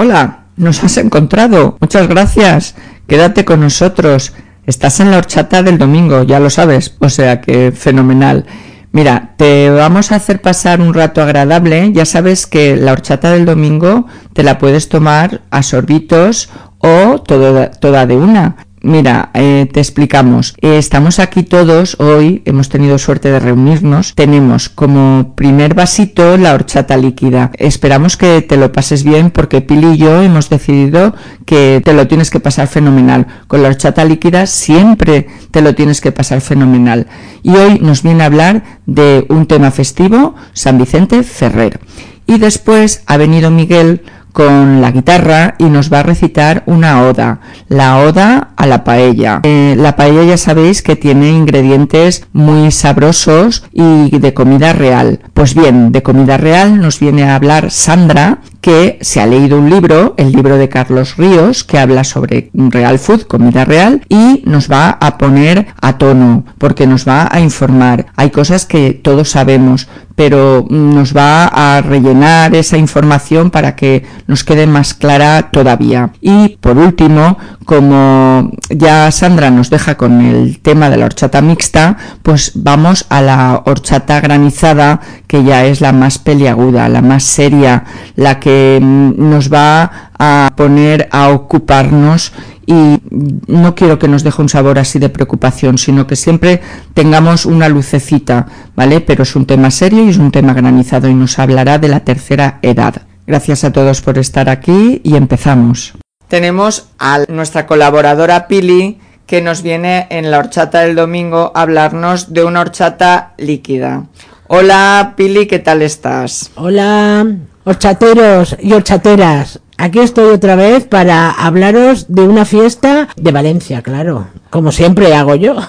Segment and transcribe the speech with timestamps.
[0.00, 1.76] Hola, nos has encontrado.
[1.80, 2.76] Muchas gracias.
[3.08, 4.32] Quédate con nosotros.
[4.64, 6.94] Estás en la horchata del domingo, ya lo sabes.
[7.00, 8.46] O sea que fenomenal.
[8.92, 11.90] Mira, te vamos a hacer pasar un rato agradable.
[11.92, 18.06] Ya sabes que la horchata del domingo te la puedes tomar a sorbitos o toda
[18.06, 18.67] de una.
[18.80, 20.54] Mira, eh, te explicamos.
[20.60, 24.14] Eh, estamos aquí todos hoy, hemos tenido suerte de reunirnos.
[24.14, 27.50] Tenemos como primer vasito la horchata líquida.
[27.58, 32.06] Esperamos que te lo pases bien porque Pili y yo hemos decidido que te lo
[32.06, 33.26] tienes que pasar fenomenal.
[33.48, 37.08] Con la horchata líquida siempre te lo tienes que pasar fenomenal.
[37.42, 41.80] Y hoy nos viene a hablar de un tema festivo, San Vicente Ferrer.
[42.26, 44.02] Y después ha venido Miguel
[44.38, 49.40] con la guitarra y nos va a recitar una oda, la oda a la paella.
[49.42, 55.18] Eh, la paella ya sabéis que tiene ingredientes muy sabrosos y de comida real.
[55.34, 59.70] Pues bien, de comida real nos viene a hablar Sandra, que se ha leído un
[59.70, 64.70] libro, el libro de Carlos Ríos, que habla sobre real food, comida real, y nos
[64.70, 68.06] va a poner a tono, porque nos va a informar.
[68.16, 74.42] Hay cosas que todos sabemos, pero nos va a rellenar esa información para que nos
[74.42, 76.10] quede más clara todavía.
[76.20, 81.96] Y por último, como ya Sandra nos deja con el tema de la horchata mixta,
[82.24, 87.84] pues vamos a la horchata granizada, que ya es la más peliaguda, la más seria,
[88.16, 88.47] la que
[88.80, 92.32] nos va a poner a ocuparnos
[92.66, 93.00] y
[93.46, 96.60] no quiero que nos deje un sabor así de preocupación, sino que siempre
[96.92, 99.00] tengamos una lucecita, ¿vale?
[99.00, 102.00] Pero es un tema serio y es un tema granizado y nos hablará de la
[102.00, 103.02] tercera edad.
[103.26, 105.94] Gracias a todos por estar aquí y empezamos.
[106.28, 112.32] Tenemos a nuestra colaboradora Pili que nos viene en la horchata del domingo a hablarnos
[112.32, 114.04] de una horchata líquida.
[114.46, 116.50] Hola Pili, ¿qué tal estás?
[116.54, 117.26] Hola,
[117.64, 119.60] horchateros y horchateras.
[119.76, 125.34] Aquí estoy otra vez para hablaros de una fiesta de Valencia, claro, como siempre hago
[125.34, 125.56] yo.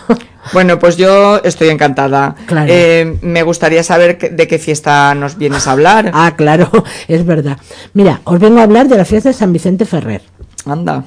[0.51, 2.33] Bueno, pues yo estoy encantada.
[2.47, 2.71] Claro.
[2.71, 6.11] Eh, me gustaría saber de qué fiesta nos vienes a hablar.
[6.19, 6.71] Ah, claro,
[7.07, 7.57] es verdad.
[7.93, 10.23] Mira, os vengo a hablar de la fiesta de San Vicente Ferrer.
[10.65, 11.03] Anda.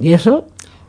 [0.00, 0.46] ¿Y eso?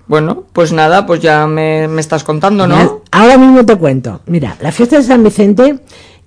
[0.08, 3.04] Bueno, pues nada, pues ya me, me estás contando, ¿no?
[3.12, 4.22] ahora mismo te cuento.
[4.26, 5.80] Mira, la fiesta de San Vicente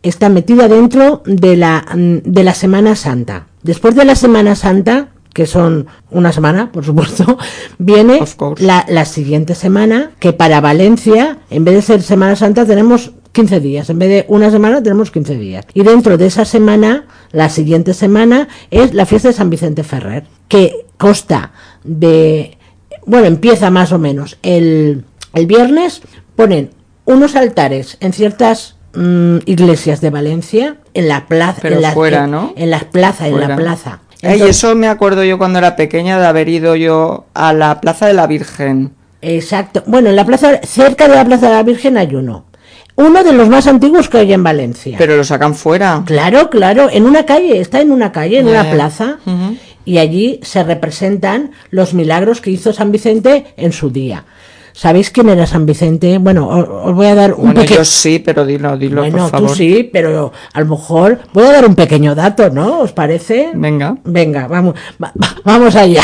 [0.04, 3.47] está metida dentro de la, de la Semana Santa.
[3.62, 7.38] Después de la Semana Santa, que son una semana, por supuesto,
[7.78, 8.20] viene
[8.59, 13.60] la, la, siguiente semana, que para Valencia, en vez de ser Semana Santa, tenemos 15
[13.60, 13.91] días.
[13.91, 15.66] En vez de una semana, tenemos 15 días.
[15.75, 20.25] Y dentro de esa semana, la siguiente semana, es la fiesta de San Vicente Ferrer,
[20.48, 22.59] que consta de...
[23.06, 24.38] Bueno, empieza más o menos.
[24.43, 25.04] El,
[25.34, 26.03] el viernes
[26.37, 26.70] ponen
[27.04, 32.27] unos altares en ciertas mm, iglesias de Valencia, en la plaza, Pero en, la, fuera,
[32.27, 32.53] ¿no?
[32.56, 34.00] en las plazas, en la plaza
[34.32, 38.06] y eso me acuerdo yo cuando era pequeña de haber ido yo a la Plaza
[38.06, 38.93] de la Virgen.
[39.21, 39.82] Exacto.
[39.87, 42.47] Bueno, en la plaza, cerca de la Plaza de la Virgen hay uno.
[42.97, 44.97] Uno de los más antiguos que hay en Valencia.
[44.99, 46.03] Pero lo sacan fuera.
[46.06, 49.19] Claro, claro, en una calle, está en una calle, en una plaza,
[49.84, 54.25] y allí se representan los milagros que hizo San Vicente en su día.
[54.76, 56.18] ¿Sabéis quién era San Vicente?
[56.18, 59.48] Bueno, os, voy a dar un bueno, yo sí, pero dilo, dilo, bueno, por favor.
[59.50, 62.80] tú sí, pero a lo mejor voy a dar un pequeño dato, ¿no?
[62.80, 63.52] ¿Os parece?
[63.54, 63.96] Venga.
[64.02, 64.74] Venga, vamos,
[65.44, 66.02] vamos allá.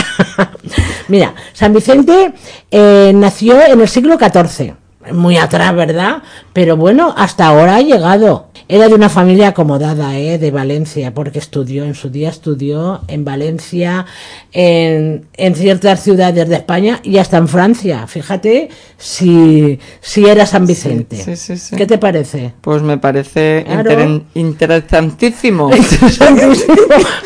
[1.09, 2.33] Mira, San Vicente
[2.71, 4.80] eh, nació en el siglo XIV
[5.13, 6.23] muy atrás, ¿verdad?
[6.53, 8.47] Pero bueno, hasta ahora ha llegado.
[8.69, 10.39] Era de una familia acomodada, ¿eh?
[10.39, 14.07] De Valencia, porque estudió, en su día estudió en Valencia,
[14.53, 18.07] en, en ciertas ciudades de España y hasta en Francia.
[18.07, 21.17] Fíjate si, si era San Vicente.
[21.17, 22.53] Sí, sí, sí, ¿Qué te parece?
[22.61, 24.23] Pues me parece Claro.
[24.35, 25.71] interesantísimo.
[25.75, 26.75] Interesantísimo.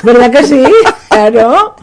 [0.02, 0.62] ¿Verdad que sí?
[1.10, 1.74] Claro.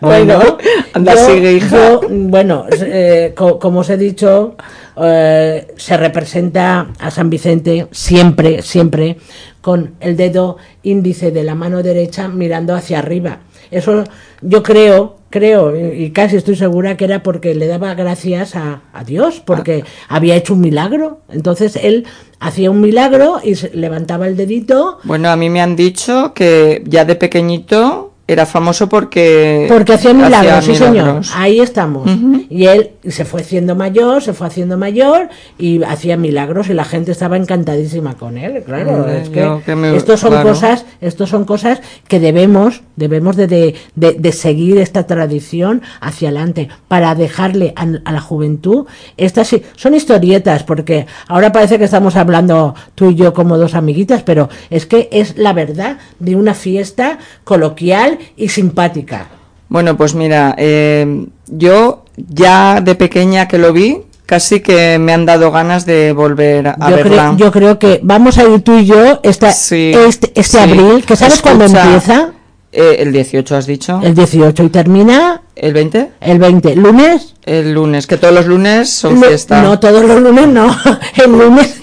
[0.00, 0.58] Bueno,
[0.92, 1.68] anda, yo- sigue, hija.
[1.76, 4.54] yo, bueno, eh, co- como os he dicho,
[4.96, 9.16] eh, se representa a San Vicente siempre, siempre
[9.60, 13.40] con el dedo índice de la mano derecha mirando hacia arriba.
[13.70, 14.04] Eso
[14.42, 19.40] yo creo, creo y casi estoy segura que era porque le daba gracias a, Dios,
[19.44, 21.20] porque había hecho un milagro.
[21.30, 22.06] Entonces él
[22.38, 27.04] hacía un milagro y levantaba el dedito Bueno, a mí me han dicho que ya
[27.04, 29.66] de pequeñito era famoso porque...
[29.68, 31.26] Porque hacía milagros, sí milagros.
[31.26, 31.42] señor.
[31.42, 32.10] Ahí estamos.
[32.48, 35.28] Y él se fue haciendo mayor, se fue haciendo mayor
[35.58, 38.62] y hacía milagros y la gente estaba encantadísima con él.
[38.64, 40.48] Claro, es que, yo que me- estos son claro.
[40.48, 46.30] cosas, estos son cosas que debemos, debemos de, de- de- de seguir esta tradición hacia
[46.30, 48.86] adelante para dejarle a, a la juventud
[49.18, 54.22] estas son historietas porque ahora parece que estamos hablando tú y yo como dos amiguitas,
[54.22, 59.28] pero es que es la verdad de una fiesta coloquial y simpática.
[59.68, 65.26] Bueno, pues mira, eh, yo ya de pequeña que lo vi, casi que me han
[65.26, 67.34] dado ganas de volver a yo verla.
[67.34, 70.58] Creo, yo creo que vamos a ir tú y yo esta, Sí, este, este sí.
[70.58, 72.32] abril, que sabes cuándo empieza,
[72.76, 74.00] Eh, el 18 has dicho.
[74.02, 76.10] el 18 y termina ¿El 20?
[76.20, 77.34] el 20, lunes.
[77.44, 79.62] El lunes, que todos los lunes son Lu- fiesta.
[79.62, 80.74] No, todos los lunes no.
[81.22, 81.76] El lunes,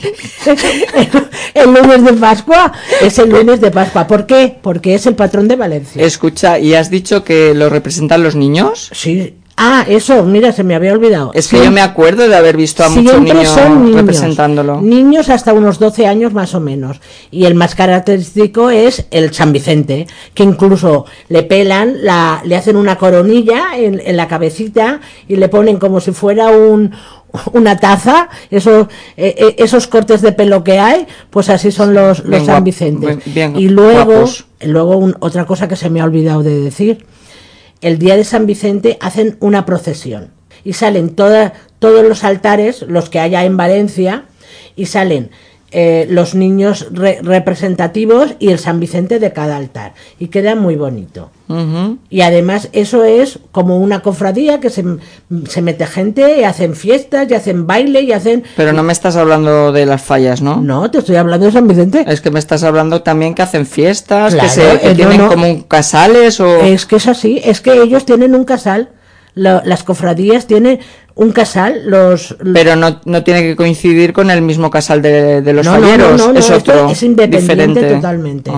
[1.53, 2.71] el lunes de Pascua
[3.01, 4.07] es el lunes de Pascua.
[4.07, 4.57] ¿Por qué?
[4.61, 6.03] Porque es el patrón de Valencia.
[6.03, 8.89] Escucha, ¿y has dicho que lo representan los niños?
[8.93, 9.35] Sí.
[9.57, 11.31] Ah, eso, mira, se me había olvidado.
[11.35, 13.97] Es que yo me acuerdo de haber visto a muchos niños son niños.
[14.01, 14.81] representándolo.
[14.81, 16.99] Niños hasta unos 12 años más o menos.
[17.29, 22.75] Y el más característico es el San Vicente, que incluso le pelan, la, le hacen
[22.75, 26.91] una coronilla en, en la cabecita y le ponen como si fuera un
[27.53, 32.19] una taza, esos, eh, eh, esos cortes de pelo que hay, pues así son los,
[32.19, 33.19] los Bien San Vicentes.
[33.23, 34.45] bien- bien y luego, guapos.
[34.59, 37.05] luego un- otra cosa que se me ha olvidado de decir,
[37.81, 40.31] el día de San Vicente hacen una procesión.
[40.63, 41.51] Y salen todos
[41.81, 44.25] los altares, los que haya en Valencia,
[44.75, 45.31] y salen
[45.71, 49.93] eh, los niños re- representativos y el San Vicente de cada altar.
[50.19, 51.29] Y queda muy bonito.
[52.09, 54.85] Y además eso es como una cofradía que se,
[55.49, 58.43] se mete gente y hacen fiestas y hacen baile y hacen...
[58.55, 60.61] Pero no me estás hablando de las fallas, ¿no?
[60.61, 62.05] No, te estoy hablando de San Vicente.
[62.07, 65.17] Es que me estás hablando también que hacen fiestas, Claro, que, se, que eh, tienen
[65.17, 65.27] no.
[65.27, 66.61] como un casales o...
[66.61, 68.89] Es que es así, es que ellos tienen un casal.
[69.33, 70.79] Las cofradías tienen
[71.15, 72.35] un casal, los...
[72.53, 75.81] Pero no, no tiene que coincidir con el mismo casal de, de los no, no,
[75.81, 76.11] falleros.
[76.17, 77.95] no, no, no, es otro, es independiente diferente.
[77.95, 78.51] totalmente.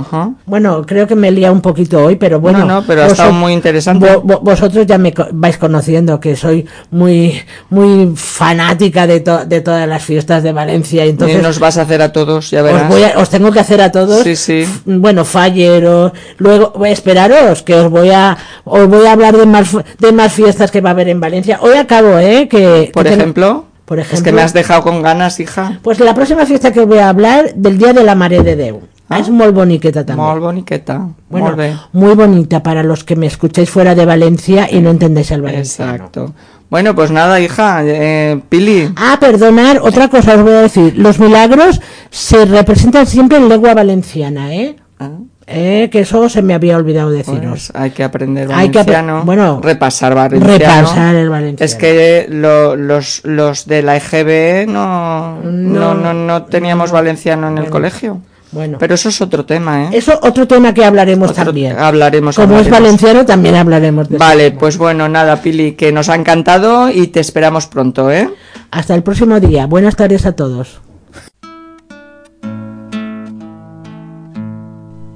[0.46, 2.60] Bueno, creo que me lía un poquito hoy, pero bueno.
[2.60, 4.06] No, no, pero ha estado muy interesante.
[4.08, 9.62] vo- vo- vosotros ya me vais conociendo que soy muy muy fanática de, to- de
[9.62, 11.06] todas las fiestas de Valencia.
[11.06, 12.84] Entonces, y nos vas a hacer a todos, ya verás.
[12.84, 14.24] os, voy a- os tengo que hacer a todos.
[14.24, 14.66] Sí, sí.
[14.86, 16.12] Bueno, falleros.
[16.38, 20.72] Luego, esperaros, que os voy a os voy a hablar de más, de más fiestas
[20.72, 21.60] que va a haber en Valencia.
[21.62, 22.43] Hoy acabo, ¿eh?
[22.48, 23.66] Que, Por que ten- ejemplo,
[24.12, 25.80] es que me has dejado con ganas, hija.
[25.82, 28.82] Pues la próxima fiesta que voy a hablar del Día de la Mare de Déu.
[29.10, 29.20] Ah.
[29.20, 30.28] Es muy boniqueta también.
[30.28, 31.10] Molt boniqueta.
[31.30, 31.76] Bueno, Molt bé.
[31.92, 35.92] muy bonita para los que me escucháis fuera de Valencia y no entendéis el valenciano.
[35.94, 36.34] Exacto.
[36.70, 37.82] Bueno, pues nada, hija.
[37.86, 38.90] Eh, Pili.
[38.96, 40.98] Ah, perdonar, otra cosa os voy a decir.
[40.98, 41.80] Los milagros
[42.10, 44.78] se representan siempre en lengua valenciana, ¿eh?
[45.00, 45.10] Ah,
[45.46, 47.46] Eh, que eso se me había olvidado deciros.
[47.50, 49.24] pues hay que aprender Hay que valenciano.
[49.26, 50.58] bueno, repasar valenciano.
[50.58, 51.66] repasar el valenciano.
[51.66, 56.94] Es que lo- los, los de la EGB no, no, No, no, no teníamos no.
[56.96, 57.72] valenciano en el Bueno.
[57.72, 58.22] colegio.
[58.54, 59.90] Bueno, Pero eso es otro tema, ¿eh?
[59.94, 61.76] eso otro tema que hablaremos Otro- también.
[61.78, 66.16] hablaremos, Como es valenciano, también hablaremos de Vale, pues bueno, nada, Pili, que nos ha
[66.16, 68.30] encantado y te esperamos pronto, ¿eh?
[68.70, 69.66] Hasta el próximo día.
[69.66, 70.80] Buenas tardes a todos.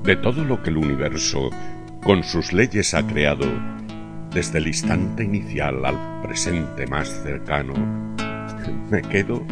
[0.07, 1.49] De todo lo que el universo
[2.01, 3.45] con sus leyes ha creado,
[4.33, 7.73] desde el instante inicial al presente más cercano,
[8.89, 9.43] me quedo,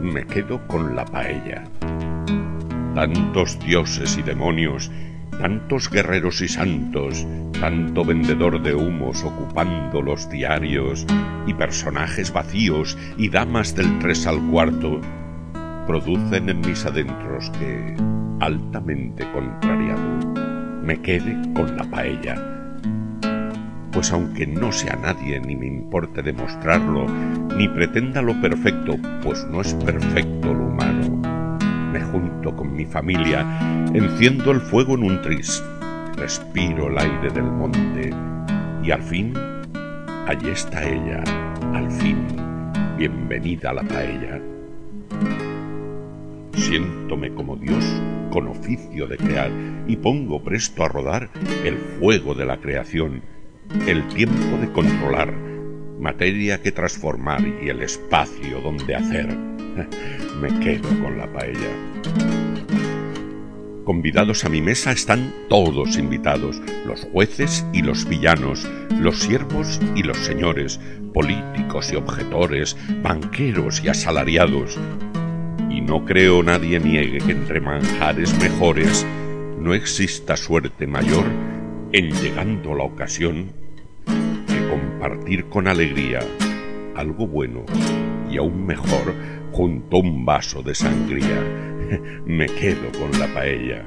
[0.00, 1.62] me quedo con la paella.
[2.96, 4.90] Tantos dioses y demonios,
[5.30, 7.24] tantos guerreros y santos,
[7.60, 11.06] tanto vendedor de humos ocupando los diarios,
[11.46, 15.00] y personajes vacíos y damas del tres al cuarto,
[15.86, 17.94] producen en mis adentros que,
[18.42, 20.02] altamente contrariado,
[20.82, 22.34] me quede con la paella.
[23.92, 27.06] Pues aunque no sea nadie ni me importe demostrarlo,
[27.56, 31.22] ni pretenda lo perfecto, pues no es perfecto lo humano,
[31.92, 33.46] me junto con mi familia,
[33.94, 35.62] enciendo el fuego en un tris,
[36.16, 38.10] respiro el aire del monte,
[38.82, 39.34] y al fin,
[40.26, 41.22] allí está ella,
[41.74, 42.26] al fin,
[42.98, 44.40] bienvenida a la paella.
[46.54, 47.84] Siéntome como Dios
[48.32, 49.50] con oficio de crear
[49.86, 51.28] y pongo presto a rodar
[51.64, 53.22] el fuego de la creación,
[53.86, 55.34] el tiempo de controlar,
[56.00, 59.28] materia que transformar y el espacio donde hacer.
[60.40, 61.68] Me quedo con la paella.
[63.84, 68.66] Convidados a mi mesa están todos invitados, los jueces y los villanos,
[68.98, 70.80] los siervos y los señores,
[71.12, 74.78] políticos y objetores, banqueros y asalariados.
[75.86, 79.06] No creo nadie niegue que entre manjares mejores
[79.58, 81.26] no exista suerte mayor
[81.92, 83.52] en llegando la ocasión
[84.06, 86.20] que compartir con alegría
[86.94, 87.64] algo bueno
[88.30, 89.14] y aún mejor
[89.50, 91.42] junto a un vaso de sangría.
[92.26, 93.84] Me quedo con la paella.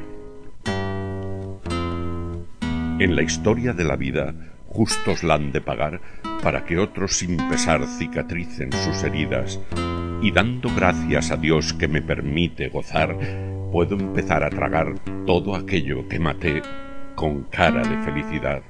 [2.99, 4.35] En la historia de la vida,
[4.67, 6.01] justos la han de pagar
[6.43, 9.59] para que otros sin pesar cicatricen sus heridas.
[10.25, 13.15] Y dando gracias a Dios que me permite gozar,
[13.71, 14.95] puedo empezar a tragar
[15.27, 16.63] todo aquello que maté
[17.13, 18.63] con cara de felicidad.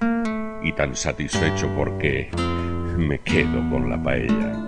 [0.61, 2.29] y tan satisfecho porque
[2.97, 4.59] me quedo con la paella.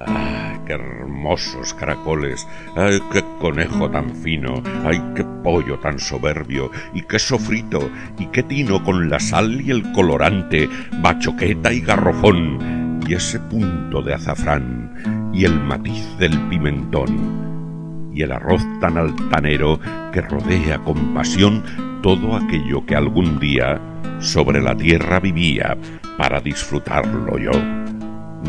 [0.00, 2.48] ¡Ah, qué hermosos caracoles!
[2.74, 4.62] ¡Ay, qué conejo tan fino!
[4.82, 6.70] ¡Ay, qué pollo tan soberbio!
[6.94, 7.90] ¡Y qué sofrito!
[8.18, 10.70] ¡Y qué tino con la sal y el colorante!
[11.02, 12.77] ¡Bachoqueta y garrofón!
[13.08, 19.80] Y ese punto de azafrán y el matiz del pimentón y el arroz tan altanero
[20.12, 21.62] que rodea con pasión
[22.02, 23.80] todo aquello que algún día
[24.18, 25.78] sobre la tierra vivía
[26.18, 27.52] para disfrutarlo yo.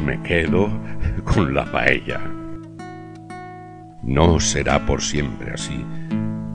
[0.06, 0.70] Me quedo
[1.24, 2.20] con la paella.
[4.04, 5.86] No será por siempre así.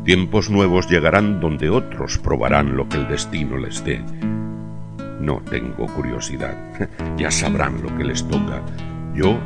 [0.04, 4.04] Tiempos nuevos llegarán donde otros probarán lo que el destino les dé.
[5.24, 6.54] No tengo curiosidad.
[7.16, 8.60] Ya sabrán lo que les toca.
[9.14, 9.38] Yo,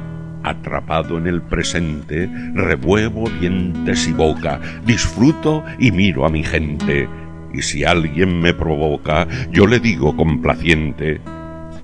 [0.42, 7.08] atrapado en el presente, revuelvo dientes y boca, disfruto y miro a mi gente.
[7.52, 11.20] Y si alguien me provoca, yo le digo complaciente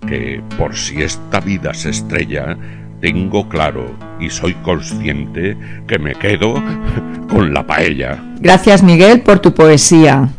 [0.07, 2.57] que por si esta vida se estrella,
[3.01, 6.55] tengo claro y soy consciente que me quedo
[7.29, 8.23] con la paella.
[8.41, 10.31] Gracias Miguel por tu poesía.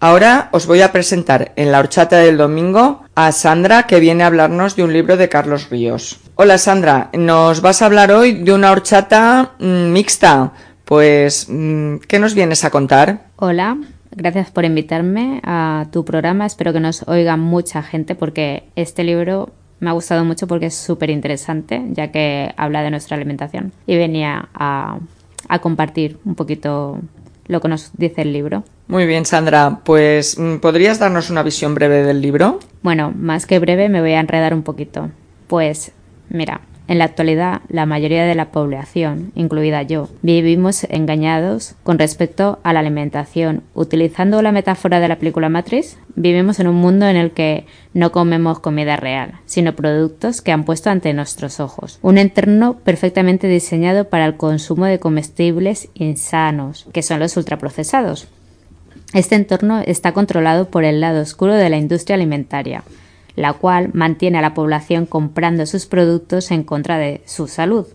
[0.00, 4.26] Ahora os voy a presentar en la horchata del domingo a Sandra que viene a
[4.26, 6.20] hablarnos de un libro de Carlos Ríos.
[6.36, 10.52] Hola Sandra, nos vas a hablar hoy de una horchata mm, mixta.
[10.84, 13.26] Pues, mm, ¿qué nos vienes a contar?
[13.36, 13.78] Hola,
[14.10, 16.44] gracias por invitarme a tu programa.
[16.46, 20.74] Espero que nos oiga mucha gente porque este libro me ha gustado mucho porque es
[20.74, 23.72] súper interesante, ya que habla de nuestra alimentación.
[23.86, 24.98] Y venía a,
[25.48, 26.98] a, compartir un poquito
[27.46, 28.64] lo que nos dice el libro.
[28.88, 29.80] Muy bien, Sandra.
[29.84, 32.60] Pues, mm, ¿podrías darnos una visión breve del libro?
[32.82, 35.10] Bueno, más que breve, me voy a enredar un poquito.
[35.46, 35.92] Pues,
[36.28, 42.58] mira, en la actualidad, la mayoría de la población, incluida yo, vivimos engañados con respecto
[42.62, 43.62] a la alimentación.
[43.74, 47.64] Utilizando la metáfora de la película Matrix, vivimos en un mundo en el que
[47.94, 51.98] no comemos comida real, sino productos que han puesto ante nuestros ojos.
[52.02, 58.28] Un entorno perfectamente diseñado para el consumo de comestibles insanos, que son los ultraprocesados.
[59.14, 62.82] Este entorno está controlado por el lado oscuro de la industria alimentaria
[63.36, 67.86] la cual mantiene a la población comprando sus productos en contra de su salud.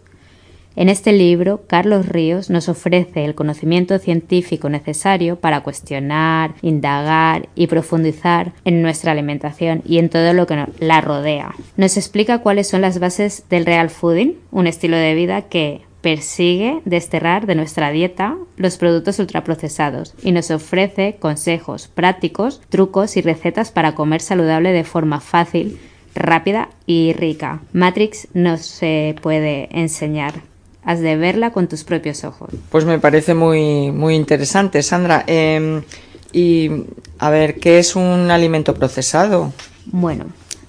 [0.75, 7.67] En este libro, Carlos Ríos nos ofrece el conocimiento científico necesario para cuestionar, indagar y
[7.67, 11.53] profundizar en nuestra alimentación y en todo lo que la rodea.
[11.75, 16.81] Nos explica cuáles son las bases del real fooding, un estilo de vida que, persigue
[16.85, 23.71] desterrar de nuestra dieta los productos ultraprocesados y nos ofrece consejos prácticos, trucos y recetas
[23.71, 25.79] para comer saludable de forma fácil,
[26.15, 27.61] rápida y rica.
[27.73, 30.41] Matrix no se puede enseñar.
[30.83, 32.49] Has de verla con tus propios ojos.
[32.69, 35.23] Pues me parece muy, muy interesante, Sandra.
[35.27, 35.81] Eh,
[36.31, 36.71] y
[37.19, 39.51] a ver, ¿qué es un alimento procesado?
[39.85, 40.25] Bueno,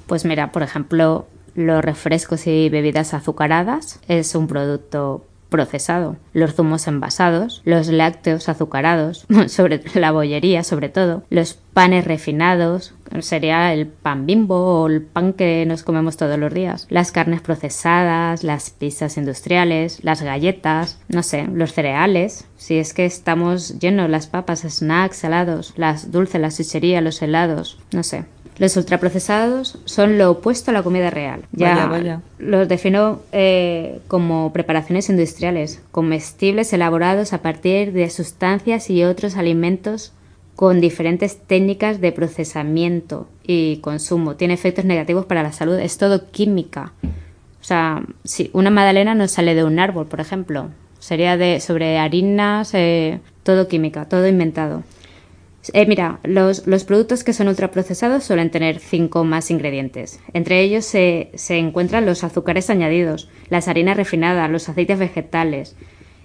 [0.06, 1.26] pues mira, por ejemplo,
[1.60, 9.26] los refrescos y bebidas azucaradas es un producto procesado, los zumos envasados, los lácteos azucarados,
[9.48, 15.32] sobre la bollería sobre todo, los panes refinados, sería el pan bimbo o el pan
[15.32, 21.22] que nos comemos todos los días, las carnes procesadas, las pizzas industriales, las galletas, no
[21.22, 26.50] sé, los cereales, si es que estamos llenos, las papas, snacks, salados, las dulces, la
[26.50, 28.24] chuchería, los helados, no sé,
[28.60, 31.44] los ultraprocesados son lo opuesto a la comida real.
[31.50, 39.38] Ya los defino eh, como preparaciones industriales, comestibles elaborados a partir de sustancias y otros
[39.38, 40.12] alimentos
[40.56, 44.36] con diferentes técnicas de procesamiento y consumo.
[44.36, 45.78] Tiene efectos negativos para la salud.
[45.78, 46.92] Es todo química.
[47.62, 50.68] O sea, si una magdalena no sale de un árbol, por ejemplo.
[50.98, 54.82] Sería de sobre harinas, eh, todo química, todo inventado.
[55.74, 60.20] Eh, mira, los, productos que son ultraprocesados suelen tener cinco más ingredientes.
[60.32, 65.76] Entre ellos se, encuentran los azúcares añadidos, las harinas refinadas, los aceites vegetales,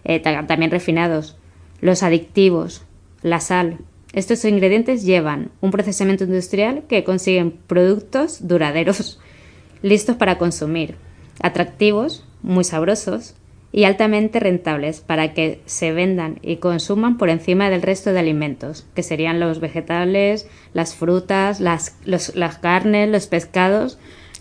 [0.06, 1.38] eh, también refinados,
[1.82, 2.86] los adictivos,
[3.22, 3.80] la sal.
[4.14, 9.20] Estos ingredientes llevan un procesamiento industrial que consiguen productos duraderos,
[9.82, 10.96] listos para consumir,
[11.42, 13.36] atractivos, muy sabrosos,
[13.76, 18.88] y altamente rentables para que se vendan y consuman por encima del resto de alimentos,
[18.96, 23.98] que serían los vegetales, las frutas, las, las carnes, los pescados,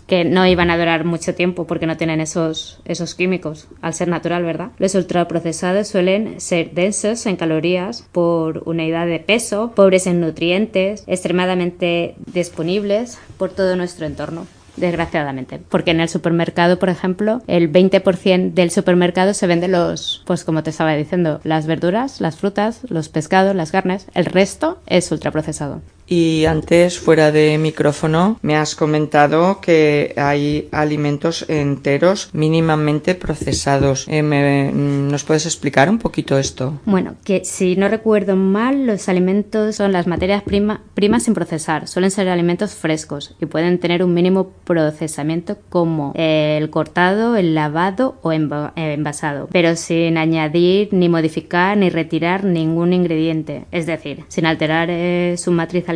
[0.06, 4.06] que no iban a durar mucho tiempo porque no tienen esos, esos químicos, al ser
[4.06, 4.70] natural, ¿verdad?
[4.78, 12.14] Los ultraprocesados suelen ser densos en calorías por unidad de peso, pobres en nutrientes, extremadamente
[12.32, 15.60] disponibles por todo nuestro entorno desgraciadamente.
[15.68, 20.62] Porque en el supermercado, por ejemplo, el 20% del supermercado se vende los, pues como
[20.62, 24.06] te estaba diciendo, las verduras, las frutas, los pescados, las carnes.
[24.14, 25.80] El resto es ultraprocesado.
[26.06, 34.06] Y antes, fuera de micrófono, me has comentado que hay alimentos enteros mínimamente procesados.
[34.08, 36.75] Eh, me- ¿Nos puedes explicar un poquito esto?
[36.84, 41.88] Bueno, que si no recuerdo mal, los alimentos son las materias prima- primas sin procesar.
[41.88, 47.54] Suelen ser alimentos frescos y pueden tener un mínimo procesamiento como eh, el cortado, el
[47.54, 48.37] lavado o eh,
[48.76, 54.90] envasado, pero sin añadir ni modificar ni retirar ningún ingrediente, es decir, sin alterar
[55.38, 55.93] su matriz alimentaria,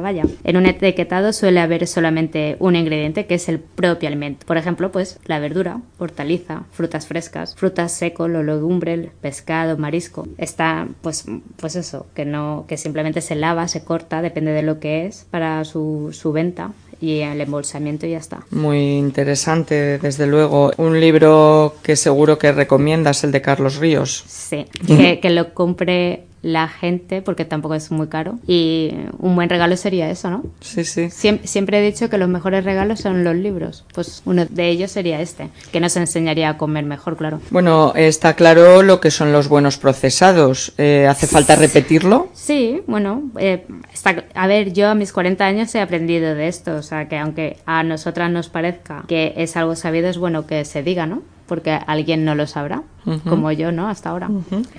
[0.00, 0.24] vaya.
[0.44, 4.46] En un etiquetado suele haber solamente un ingrediente que es el propio alimento.
[4.46, 10.26] Por ejemplo, pues la verdura, hortaliza, frutas frescas, frutas secos, los legumbres, pescado, marisco.
[10.38, 11.24] Está pues
[11.56, 15.26] pues eso, que no que simplemente se lava, se corta, depende de lo que es
[15.30, 18.40] para su, su venta y el embolsamiento y ya está.
[18.50, 20.72] Muy interesante, desde luego.
[20.76, 24.22] Un libro que seguro que recomiendas, el de Carlos Ríos.
[24.26, 29.50] Sí, que, que lo compre la gente porque tampoco es muy caro y un buen
[29.50, 30.42] regalo sería eso, ¿no?
[30.60, 31.02] Sí, sí.
[31.10, 33.84] Siem- siempre he dicho que los mejores regalos son los libros.
[33.94, 37.40] Pues uno de ellos sería este, que nos enseñaría a comer mejor, claro.
[37.50, 40.72] Bueno, está claro lo que son los buenos procesados.
[40.78, 42.28] Eh, ¿Hace falta repetirlo?
[42.32, 46.76] Sí, bueno, eh, está- a ver, yo a mis 40 años he aprendido de esto,
[46.76, 50.64] o sea que aunque a nosotras nos parezca que es algo sabido, es bueno que
[50.64, 51.22] se diga, ¿no?
[51.50, 52.84] Porque alguien no lo sabrá,
[53.28, 53.88] como yo, ¿no?
[53.88, 54.30] Hasta ahora.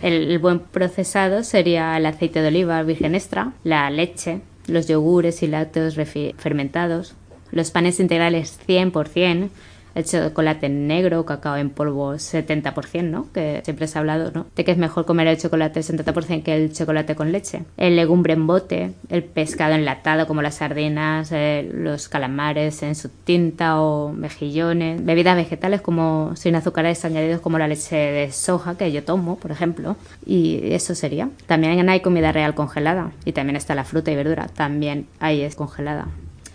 [0.01, 5.44] el, el buen procesado sería el aceite de oliva virgen extra, la leche, los yogures
[5.44, 5.98] y lácteos
[6.38, 7.13] fermentados,
[7.51, 9.50] los panes integrales 100%,
[9.96, 13.32] el chocolate negro, cacao en polvo 70%, ¿no?
[13.32, 14.46] Que siempre se ha hablado, ¿no?
[14.56, 17.64] De que es mejor comer el chocolate 70% que el chocolate con leche.
[17.78, 23.10] El legumbre en bote, el pescado enlatado como las sardinas, eh, los calamares en su
[23.10, 28.92] tinta o mejillones, bebidas vegetales como sin azúcares añadidos como la leche de soja que
[28.92, 29.96] yo tomo, por ejemplo.
[30.26, 31.30] Y eso sería.
[31.48, 35.56] También hay comida real congelada y también está la fruta y verdura, también ahí es
[35.56, 36.08] congelada.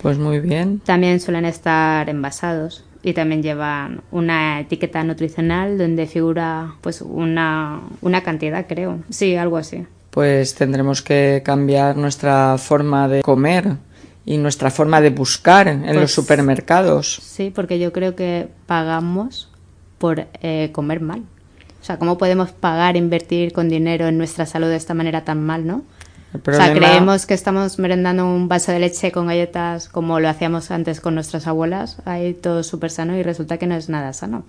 [0.02, 0.80] Pues muy bien.
[0.80, 8.22] También suelen estar envasados y también llevan una etiqueta nutricional donde figura pues una, una
[8.24, 8.98] cantidad, creo.
[9.10, 9.86] Sí, algo así.
[10.10, 13.76] Pues tendremos que cambiar nuestra forma de comer
[14.24, 17.20] y nuestra forma de buscar en los Pues- supermercados.
[17.22, 19.52] Sí, porque yo creo que pagamos
[19.98, 21.20] por eh, comer mal.
[21.80, 25.44] O sea, ¿cómo podemos pagar, invertir con dinero en nuestra salud de esta manera tan
[25.46, 25.84] mal, no?
[26.44, 30.70] O sea, creemos que estamos merendando un vaso de leche con galletas como lo hacíamos
[30.70, 34.44] antes con nuestras abuelas, ahí todo súper sano y resulta que no es nada sano.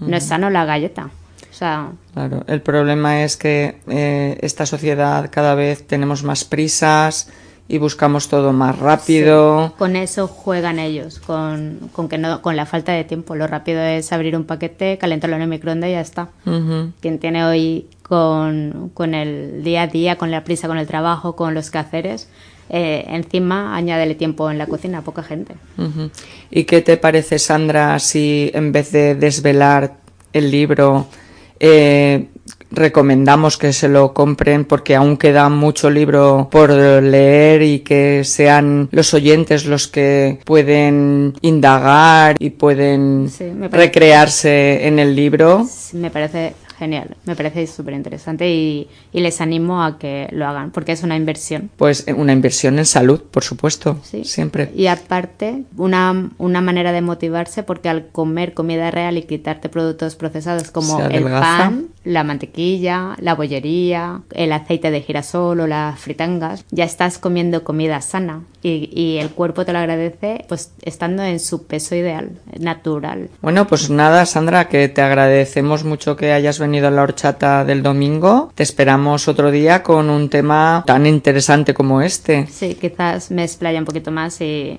[0.00, 1.10] No es sano la galleta.
[1.50, 7.28] O sea, Claro, el problema es que eh, esta sociedad cada vez tenemos más prisas
[7.68, 9.74] y buscamos todo más rápido.
[9.76, 13.34] con eso juegan ellos, con, con que no, con la falta de tiempo.
[13.34, 16.28] Lo rápido es abrir un paquete, calentarlo en el microondas y ya está.
[16.46, 16.92] Ujú.
[17.00, 21.36] Quien tiene hoy con, con el día a día, con la prisa, con el trabajo,
[21.36, 22.28] con los quehaceres,
[22.70, 25.54] eh, encima añádele tiempo en la cocina, poca gente.
[26.50, 29.96] ¿Y qué te parece, Sandra, si en vez de desvelar
[30.32, 31.06] el libro,
[31.60, 32.28] eh,
[32.70, 38.88] recomendamos que se lo compren porque aún queda mucho libro por leer y que sean
[38.92, 45.66] los oyentes los que pueden indagar y pueden Sí, recrearse en el libro?
[45.68, 50.46] Sí, Me parece genial, me parece súper interesante y, y les animo a que lo
[50.46, 51.70] hagan porque es una inversión.
[51.76, 54.24] Pues eh, una inversión en salud, por supuesto, Sí.
[54.24, 54.70] siempre.
[54.74, 60.14] Y aparte, una, una manera de motivarse porque al comer comida real y quitarte productos
[60.16, 66.64] procesados como el pan, la mantequilla, la bollería, el aceite de girasol o las fritangas,
[66.70, 71.40] ya estás comiendo comida sana y, y el cuerpo te lo agradece pues estando en
[71.40, 73.28] su peso ideal, natural.
[73.40, 77.82] Bueno, pues nada, Sandra, que te agradecemos mucho que hayas venido a la horchata del
[77.82, 78.52] domingo.
[78.54, 82.46] Te esperamos otro día con un tema tan interesante como este.
[82.48, 84.78] Sí, quizás me explaya un poquito más y,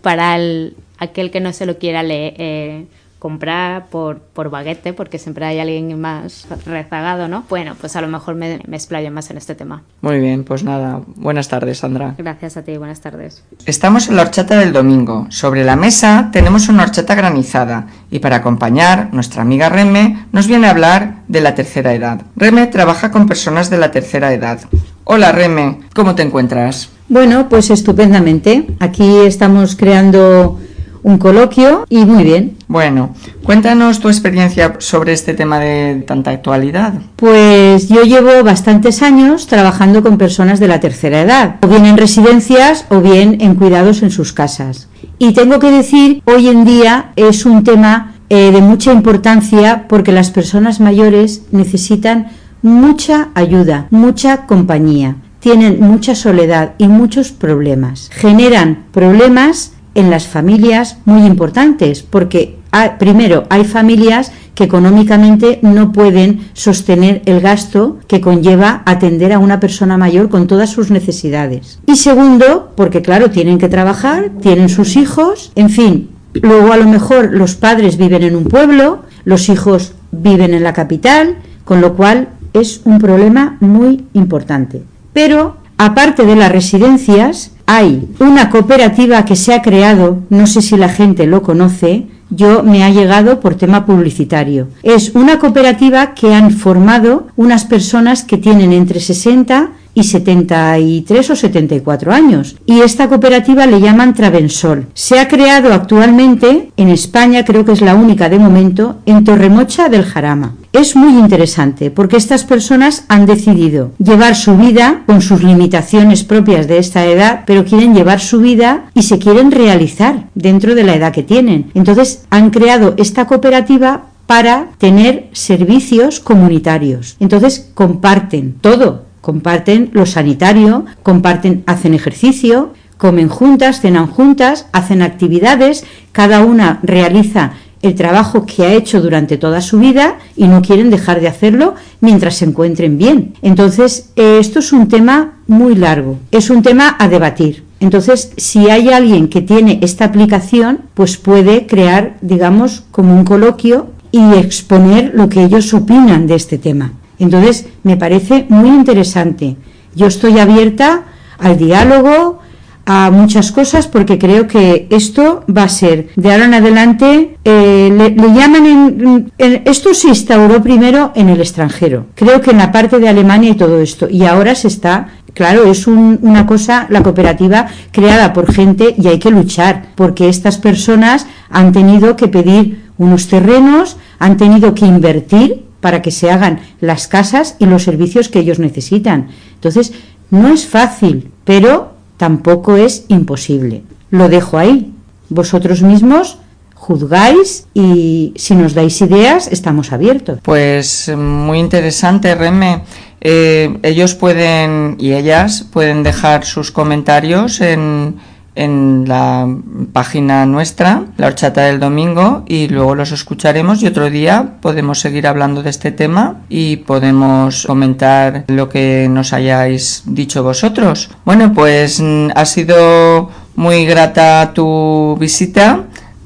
[0.00, 2.86] para el, aquel que no se lo quiera leer, eh,
[3.22, 7.44] comprar por, por baguete, porque siempre hay alguien más rezagado, ¿no?
[7.48, 9.84] Bueno, pues a lo mejor me, me explayo más en este tema.
[10.00, 12.16] Muy bien, pues nada, buenas tardes, Sandra.
[12.18, 13.44] Gracias a ti, buenas tardes.
[13.64, 15.28] Estamos en la horchata del domingo.
[15.28, 20.66] Sobre la mesa tenemos una horchata granizada y para acompañar, nuestra amiga Reme nos viene
[20.66, 22.22] a hablar de la tercera edad.
[22.34, 24.62] Reme trabaja con personas de la tercera edad.
[25.04, 26.90] Hola Reme, ¿cómo te encuentras?
[27.08, 28.66] Bueno, pues estupendamente.
[28.80, 30.58] Aquí estamos creando
[31.02, 32.56] un coloquio y muy bien.
[32.68, 36.94] Bueno, cuéntanos tu experiencia sobre este tema de tanta actualidad.
[37.16, 41.96] Pues yo llevo bastantes años trabajando con personas de la tercera edad, o bien en
[41.96, 44.88] residencias o bien en cuidados en sus casas.
[45.18, 50.12] Y tengo que decir, hoy en día es un tema eh, de mucha importancia porque
[50.12, 52.28] las personas mayores necesitan
[52.62, 55.16] mucha ayuda, mucha compañía.
[55.40, 58.08] tienen mucha soledad y muchos problemas.
[58.12, 62.58] Generan problemas en las familias muy importantes, porque
[62.98, 69.60] primero hay familias que económicamente no pueden sostener el gasto que conlleva atender a una
[69.60, 71.78] persona mayor con todas sus necesidades.
[71.86, 76.88] Y segundo, porque claro, tienen que trabajar, tienen sus hijos, en fin, luego a lo
[76.88, 81.94] mejor los padres viven en un pueblo, los hijos viven en la capital, con lo
[81.94, 84.82] cual es un problema muy importante.
[85.12, 90.76] Pero aparte de las residencias, hay una cooperativa que se ha creado, no sé si
[90.76, 94.68] la gente lo conoce, yo me ha llegado por tema publicitario.
[94.82, 101.36] Es una cooperativa que han formado unas personas que tienen entre 60 y 73 o
[101.36, 102.56] 74 años.
[102.66, 104.86] Y esta cooperativa le llaman Travensol.
[104.94, 109.88] Se ha creado actualmente en España, creo que es la única de momento, en Torremocha
[109.88, 110.54] del Jarama.
[110.72, 116.66] Es muy interesante porque estas personas han decidido llevar su vida con sus limitaciones propias
[116.66, 120.94] de esta edad, pero quieren llevar su vida y se quieren realizar dentro de la
[120.94, 121.70] edad que tienen.
[121.74, 127.16] Entonces han creado esta cooperativa para tener servicios comunitarios.
[127.20, 135.84] Entonces comparten todo, comparten lo sanitario, comparten, hacen ejercicio, comen juntas, cenan juntas, hacen actividades,
[136.12, 140.90] cada una realiza el trabajo que ha hecho durante toda su vida y no quieren
[140.90, 143.34] dejar de hacerlo mientras se encuentren bien.
[143.42, 147.64] Entonces, eh, esto es un tema muy largo, es un tema a debatir.
[147.80, 153.88] Entonces, si hay alguien que tiene esta aplicación, pues puede crear, digamos, como un coloquio
[154.12, 156.92] y exponer lo que ellos opinan de este tema.
[157.18, 159.56] Entonces, me parece muy interesante.
[159.94, 161.04] Yo estoy abierta
[161.38, 162.40] al diálogo,
[162.84, 167.90] a muchas cosas, porque creo que esto va a ser, de ahora en adelante, eh,
[167.92, 172.98] le, llaman en, Esto se instauró primero en el extranjero, creo que en la parte
[172.98, 177.66] de Alemania y todo esto, y ahora se está Claro, es una cosa, la cooperativa
[177.90, 183.28] creada por gente y hay que luchar, porque estas personas han tenido que pedir unos
[183.28, 188.38] terrenos, han tenido que invertir para que se hagan las casas y los servicios que
[188.38, 189.28] ellos necesitan.
[189.54, 189.92] Entonces,
[190.30, 193.82] no es fácil, pero tampoco es imposible.
[194.10, 194.94] Lo dejo ahí.
[195.28, 196.38] Vosotros mismos
[196.74, 200.38] juzgáis y si nos dais ideas estamos abiertos.
[200.42, 202.82] Pues muy interesante, Reme.
[203.20, 208.16] Eh, ellos pueden y ellas pueden dejar sus comentarios en
[208.54, 209.48] en la
[209.92, 215.26] página nuestra, la horchata del domingo, y luego los escucharemos y otro día podemos seguir
[215.26, 221.10] hablando de este tema y podemos comentar lo que nos hayáis dicho vosotros.
[221.24, 225.84] Bueno, pues mm, ha sido muy grata tu visita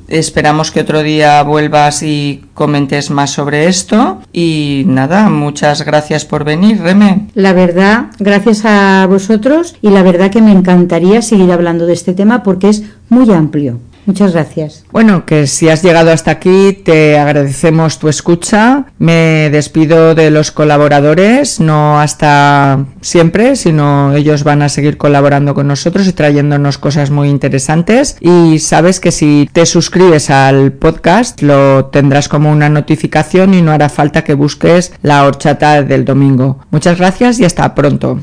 [0.09, 4.21] Esperamos que otro día vuelvas y comentes más sobre esto.
[4.33, 7.27] Y nada, muchas gracias por venir, Reme.
[7.35, 12.14] La verdad, gracias a vosotros y la verdad que me encantaría seguir hablando de este
[12.14, 13.81] tema porque es muy amplio.
[14.07, 14.85] Muchas gracias.
[14.92, 18.87] Bueno, que si has llegado hasta aquí, te agradecemos tu escucha.
[18.99, 25.66] Me despido de los colaboradores, no hasta siempre, sino ellos van a seguir colaborando con
[25.66, 28.16] nosotros y trayéndonos cosas muy interesantes.
[28.21, 33.73] Y sabes que si te suscribes al podcast, lo tendrás como una notificación y no
[33.73, 36.61] hará falta que busques la horchata del domingo.
[36.71, 38.21] Muchas gracias y hasta pronto.